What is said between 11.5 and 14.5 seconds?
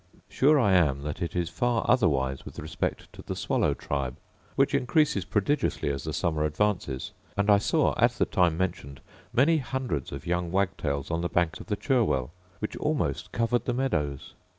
of the Cherwell, which almost covered the meadows.